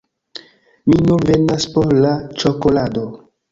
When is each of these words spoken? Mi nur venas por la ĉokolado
Mi 0.93 0.97
nur 1.09 1.27
venas 1.29 1.69
por 1.77 1.93
la 2.07 2.17
ĉokolado 2.45 3.07